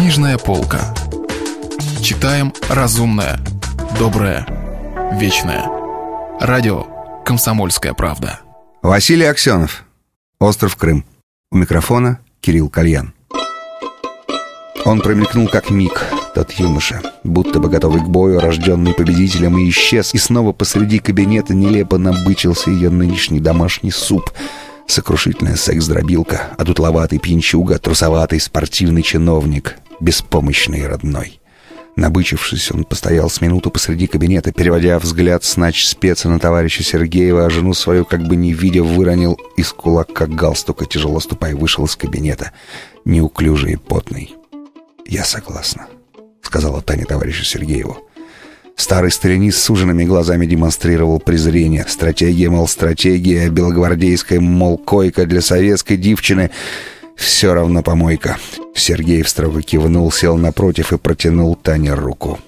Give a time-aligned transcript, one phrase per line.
[0.00, 0.94] Книжная полка.
[2.00, 3.38] Читаем разумное,
[3.98, 4.46] доброе,
[5.12, 5.66] вечное.
[6.40, 6.86] Радио
[7.22, 8.40] «Комсомольская правда».
[8.80, 9.84] Василий Аксенов.
[10.40, 11.04] Остров Крым.
[11.52, 13.12] У микрофона Кирилл Кальян.
[14.86, 20.14] Он промелькнул как миг, тот юноша, будто бы готовый к бою, рожденный победителем, и исчез,
[20.14, 24.30] и снова посреди кабинета нелепо набычился ее нынешний домашний суп.
[24.86, 31.40] Сокрушительная секс-дробилка, одутловатый пьянчуга, трусоватый спортивный чиновник, беспомощный родной.
[31.96, 37.44] Набычившись, он постоял с минуту посреди кабинета, переводя взгляд с нач спеца на товарища Сергеева,
[37.44, 41.96] а жену свою, как бы не видя, выронил из кулака галстука, тяжело ступая, вышел из
[41.96, 42.52] кабинета,
[43.04, 44.34] неуклюжий и потный.
[45.06, 45.88] «Я согласна»,—
[46.42, 47.98] сказала Таня товарищу Сергееву.
[48.76, 51.84] Старый старинист с суженными глазами демонстрировал презрение.
[51.86, 56.50] Стратегия, мол, стратегия, белогвардейская, мол, койка для советской девчины.
[57.20, 58.38] Все равно помойка.
[58.74, 62.38] Сергеев строго кивнул, сел напротив и протянул Тане руку.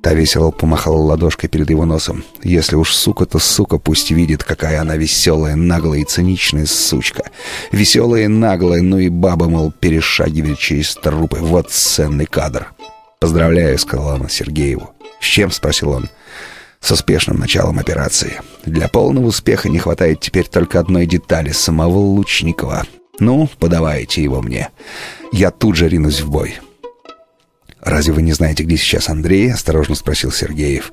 [0.00, 2.24] Та весело помахала ладошкой перед его носом.
[2.42, 7.24] Если уж сука, то сука пусть видит, какая она веселая, наглая и циничная сучка.
[7.72, 11.36] Веселая и наглая, ну и баба, мол, перешагивает через трупы.
[11.38, 12.72] Вот ценный кадр.
[13.20, 14.90] «Поздравляю»,— сказала она Сергееву.
[15.20, 16.08] «С чем?»— спросил он.
[16.80, 18.40] «С успешным началом операции.
[18.64, 22.86] Для полного успеха не хватает теперь только одной детали— самого Лучникова.
[23.22, 24.70] Ну, подавайте его мне.
[25.30, 26.58] Я тут же ринусь в бой».
[27.80, 30.92] «Разве вы не знаете, где сейчас Андрей?»— осторожно спросил Сергеев.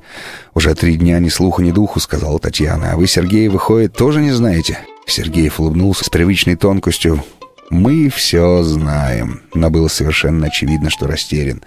[0.53, 2.91] «Уже три дня ни слуху, ни духу»,— сказала Татьяна.
[2.91, 4.77] «А вы, Сергей, выходит, тоже не знаете?»
[5.07, 7.23] Сергеев улыбнулся с привычной тонкостью.
[7.71, 11.63] «Мы все знаем», но было совершенно очевидно, что растерян.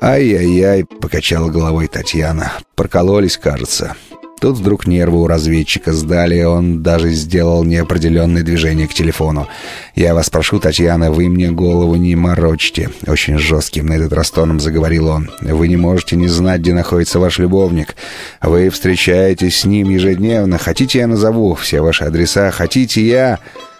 [0.00, 2.52] «Ай-яй-яй»,— покачала головой Татьяна.
[2.74, 3.96] «Прокололись, кажется.
[4.42, 9.46] Тут вдруг нервы у разведчика сдали, он даже сделал неопределенное движение к телефону.
[9.94, 14.58] «Я вас прошу, Татьяна, вы мне голову не морочьте»,— очень жестким на этот раз тоном
[14.58, 15.30] заговорил он.
[15.42, 17.94] «Вы не можете не знать, где находится ваш любовник.
[18.40, 20.58] Вы встречаетесь с ним ежедневно.
[20.58, 22.50] Хотите, я назову все ваши адреса?
[22.50, 23.38] Хотите, я...»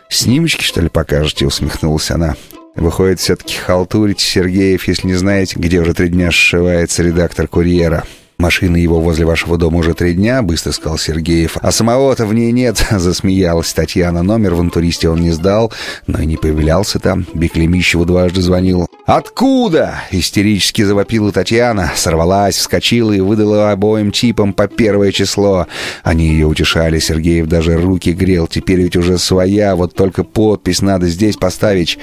[0.08, 2.36] «Снимочки, что ли, покажете?»— усмехнулась она.
[2.76, 8.04] «Выходит, все-таки халтурите, Сергеев, если не знаете, где уже три дня сшивается редактор «Курьера».
[8.42, 11.58] «Машина его возле вашего дома уже три дня»,— быстро сказал Сергеев.
[11.62, 14.24] «А самого-то в ней нет»,— засмеялась Татьяна.
[14.24, 15.72] Номер в интуристе он не сдал,
[16.08, 17.24] но и не появлялся там.
[17.34, 18.88] Беклемищеву дважды звонил.
[19.06, 21.92] «Откуда?»— истерически завопила Татьяна.
[21.94, 25.68] Сорвалась, вскочила и выдала обоим типам по первое число.
[26.02, 26.98] Они ее утешали.
[26.98, 28.48] Сергеев даже руки грел.
[28.48, 31.96] Теперь ведь уже своя, вот только подпись надо здесь поставить.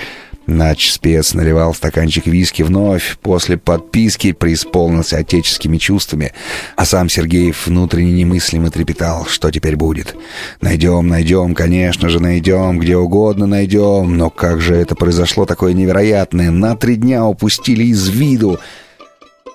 [0.49, 6.33] Нач спец наливал стаканчик виски вновь, после подписки преисполнился отеческими чувствами,
[6.75, 10.15] а сам Сергеев внутренне немыслимо трепетал, что теперь будет.
[10.59, 16.49] Найдем, найдем, конечно же найдем, где угодно найдем, но как же это произошло такое невероятное,
[16.49, 18.59] на три дня упустили из виду.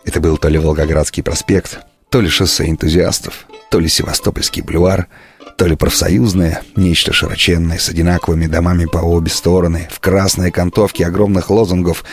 [0.04, 5.08] Это был то ли Волгоградский проспект, то ли шоссе энтузиастов, то ли Севастопольский бульвар—
[5.56, 11.50] то ли профсоюзное, нечто широченное, с одинаковыми домами по обе стороны, в красной окантовке огромных
[11.50, 12.04] лозунгов,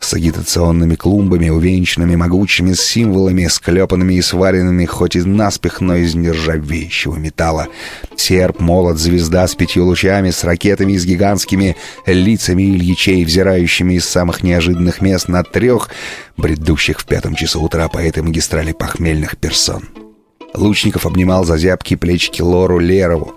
[0.00, 7.16] с агитационными клумбами, увенчанными могучими символами, склепанными и сваренными хоть и наспех, но из нержавеющего
[7.16, 7.68] металла.
[8.16, 14.08] Серп, молот, звезда с пятью лучами, с ракетами и с гигантскими лицами Ильичей, взирающими из
[14.08, 15.90] самых неожиданных мест на трех,
[16.38, 20.09] бредущих в пятом часу утра по этой магистрали похмельных персон.
[20.54, 23.34] Лучников обнимал за зябкие плечики Лору Лерову,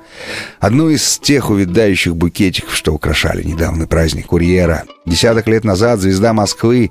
[0.60, 4.84] одну из тех увядающих букетиков, что украшали недавний праздник курьера.
[5.06, 6.90] Десяток лет назад звезда Москвы,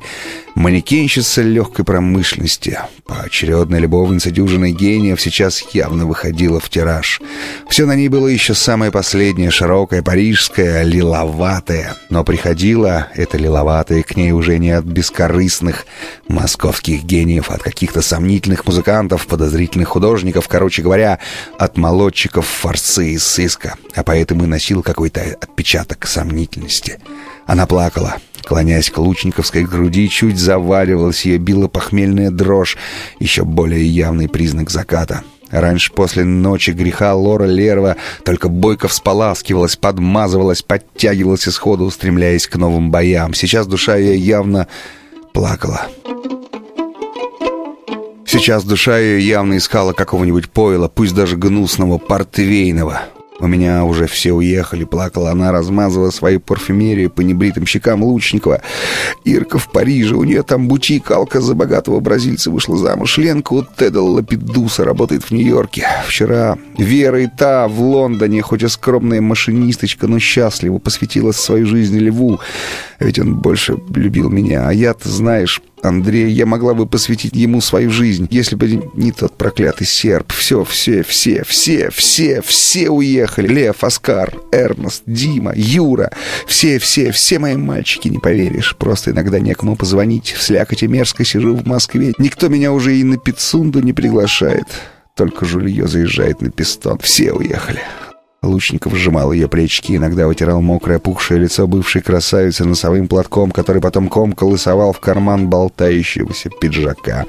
[0.54, 7.22] манекенщица легкой промышленности, поочередная любовница дюжины гениев, сейчас явно выходила в тираж.
[7.68, 11.94] Все на ней было еще самое последнее, широкое, парижское, лиловатое.
[12.10, 15.86] Но приходила это лиловатое к ней уже не от бескорыстных
[16.28, 21.18] московских гениев, а от каких-то сомнительных музыкантов, подозрительных художников, короче говоря,
[21.58, 26.98] от молодчиков форцы из сыска, а поэтому и носил какой-то отпечаток сомнительности.
[27.46, 32.76] Она плакала, клонясь к лучниковской груди, чуть заваривалась, ее била похмельная дрожь,
[33.18, 35.22] еще более явный признак заката.
[35.50, 42.90] Раньше после ночи греха Лора Лерва только бойко всполаскивалась, подмазывалась, подтягивалась исходу, устремляясь к новым
[42.90, 43.34] боям.
[43.34, 44.66] Сейчас душа ее явно
[45.34, 45.88] плакала.
[48.42, 53.02] Сейчас душа ее явно искала какого-нибудь пойла, пусть даже гнусного, портвейного.
[53.38, 58.60] У меня уже все уехали, плакала она, размазывая свою парфюмерию по небритым щекам Лучникова.
[59.24, 63.16] Ирка в Париже, у нее там бутик, Алка за богатого бразильца вышла замуж.
[63.16, 65.86] Ленка у Теда Лапидуса работает в Нью-Йорке.
[66.08, 71.96] Вчера Вера и та в Лондоне, хоть и скромная машинисточка, но счастлива, посвятила свою жизнь
[71.96, 72.40] Льву.
[72.98, 74.66] Ведь он больше любил меня.
[74.66, 79.36] А я-то, знаешь, Андрей, я могла бы посвятить ему свою жизнь, если бы не тот
[79.36, 80.32] проклятый серб.
[80.32, 83.48] Все, все, все, все, все, все уехали.
[83.48, 86.12] Лев, Оскар, Эрнест, Дима, Юра.
[86.46, 88.76] Все, все, все мои мальчики, не поверишь.
[88.76, 90.32] Просто иногда некому позвонить.
[90.32, 92.12] В слякоти мерзко сижу в Москве.
[92.18, 94.66] Никто меня уже и на Пицунду не приглашает.
[95.16, 96.98] Только Жулье заезжает на пистон.
[96.98, 97.80] Все уехали.
[98.42, 104.08] Лучников сжимал ее плечики, иногда вытирал мокрое пухшее лицо бывшей красавицы носовым платком, который потом
[104.08, 107.24] комкал и совал в карман болтающегося пиджака.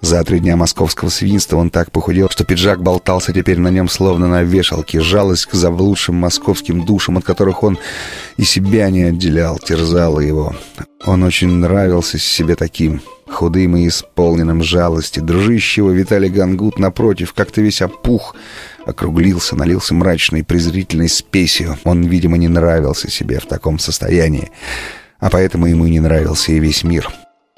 [0.00, 4.28] За три дня московского свинства он так похудел, что пиджак болтался теперь на нем словно
[4.28, 5.00] на вешалке.
[5.00, 7.78] Жалость к заблудшим московским душам, от которых он
[8.36, 10.54] и себя не отделял, терзала его.
[11.04, 15.20] Он очень нравился себе таким, худым и исполненным жалости.
[15.20, 18.36] Дружище его Виталий Гангут, напротив, как-то весь опух,
[18.86, 21.76] округлился, налился мрачной презрительной спесью.
[21.84, 24.50] Он, видимо, не нравился себе в таком состоянии,
[25.18, 27.08] а поэтому ему и не нравился и весь мир.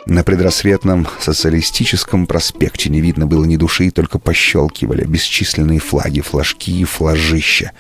[0.07, 6.85] На предрассветном социалистическом проспекте не видно было ни души, только пощелкивали бесчисленные флаги, флажки и
[6.85, 7.73] флажища.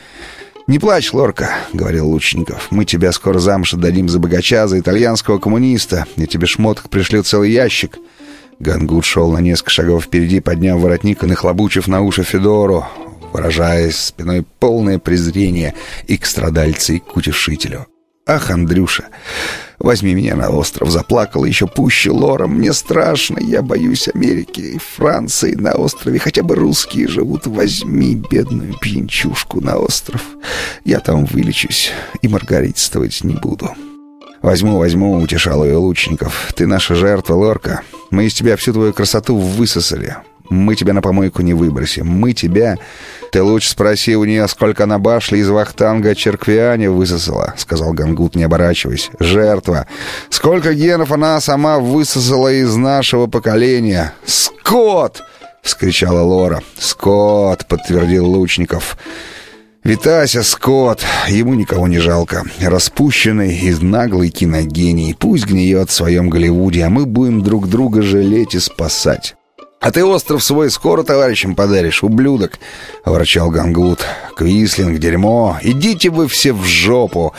[0.66, 2.68] «Не плачь, Лорка»,— говорил Лучников.
[2.70, 7.50] «Мы тебя скоро замуж отдадим за богача, за итальянского коммуниста, и тебе шмоток пришлют целый
[7.50, 7.96] ящик».
[8.60, 12.86] Гангут шел на несколько шагов впереди, подняв воротник и нахлобучив на уши Федору
[13.32, 15.74] выражая спиной полное презрение
[16.06, 17.86] и к страдальце, и к утешителю.
[18.26, 19.08] «Ах, Андрюша,
[19.80, 22.46] возьми меня на остров!» Заплакала еще пуще Лора.
[22.46, 26.18] «Мне страшно, я боюсь Америки и Франции на острове.
[26.18, 27.46] Хотя бы русские живут.
[27.46, 30.22] Возьми бедную пьянчушку на остров.
[30.84, 31.90] Я там вылечусь
[32.22, 33.70] и маргаритствовать не буду».
[34.42, 36.52] «Возьму, возьму»,— утешал ее Лучников.
[36.54, 37.82] «Ты наша жертва, Лорка.
[38.10, 40.16] Мы из тебя всю твою красоту высосали.
[40.50, 42.06] Мы тебя на помойку не выбросим.
[42.06, 42.76] Мы тебя...
[43.32, 48.42] Ты лучше спроси у нее, сколько она башли из вахтанга черквиане высосала, сказал Гангут, не
[48.42, 49.08] оборачиваясь.
[49.20, 49.86] Жертва.
[50.30, 54.14] Сколько генов она сама высосала из нашего поколения.
[54.26, 55.22] Скот!
[55.62, 56.62] вскричала Лора.
[56.76, 58.96] Скот, подтвердил Лучников.
[59.84, 62.44] Витася Скотт, ему никого не жалко.
[62.60, 65.14] Распущенный и наглый киногений.
[65.14, 69.36] Пусть гниет в своем Голливуде, а мы будем друг друга жалеть и спасать.
[69.80, 72.58] «А ты остров свой скоро товарищам подаришь, ублюдок!»—
[73.06, 74.00] ворчал Гангут.
[74.36, 75.58] «Квислинг, дерьмо!
[75.62, 77.32] Идите вы все в жопу!»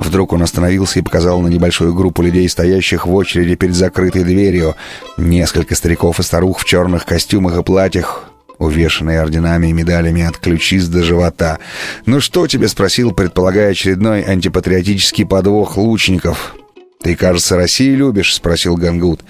[0.00, 4.74] Вдруг он остановился и показал на небольшую группу людей, стоящих в очереди перед закрытой дверью.
[5.16, 8.24] Несколько стариков и старух в черных костюмах и платьях,
[8.58, 11.58] увешанные орденами и медалями от ключиц до живота.
[12.06, 16.56] «Ну что тебе?»— спросил, предполагая очередной антипатриотический подвох лучников.
[17.00, 19.20] «Ты, кажется, Россию любишь?»— спросил Гангут.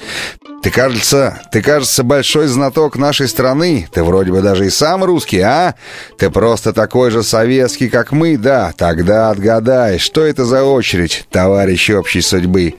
[0.63, 3.89] «Ты, кажется, ты, кажется, большой знаток нашей страны.
[3.93, 5.77] Ты вроде бы даже и сам русский, а?
[6.19, 8.73] Ты просто такой же советский, как мы, да?
[8.77, 12.75] Тогда отгадай, что это за очередь, товарищ общей судьбы?»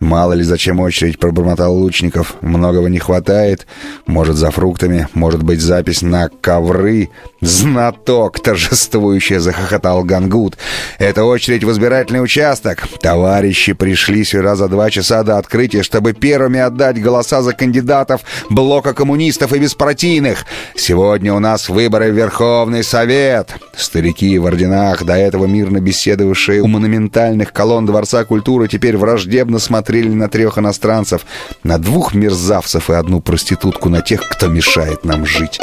[0.00, 2.36] «Мало ли зачем очередь»,— пробормотал Лучников.
[2.40, 3.66] «Многого не хватает.
[4.06, 7.10] Может, за фруктами, может быть, запись на ковры».
[7.42, 10.56] «Знаток!»— торжествующе захохотал Гангут.
[10.98, 12.88] «Это очередь в избирательный участок.
[13.02, 18.94] Товарищи пришли сюда за два часа до открытия, чтобы первыми отдать голоса за кандидатов блока
[18.94, 20.46] коммунистов и беспартийных.
[20.76, 23.54] Сегодня у нас выборы в Верховный Совет».
[23.76, 29.89] Старики в орденах, до этого мирно беседовавшие у монументальных колонн Дворца культуры, теперь враждебно смотрели
[29.90, 31.26] на трех иностранцев,
[31.62, 35.58] на двух мерзавцев и одну проститутку, на тех, кто мешает нам жить.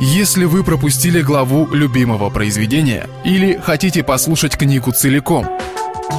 [0.00, 5.46] Если вы пропустили главу любимого произведения или хотите послушать книгу целиком,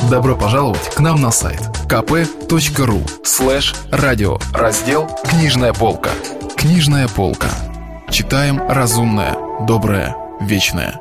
[0.09, 6.11] добро пожаловать к нам на сайт kp.ru слэш радио раздел «Книжная полка».
[6.55, 7.49] «Книжная полка».
[8.09, 9.35] Читаем разумное,
[9.67, 10.99] доброе, вечное.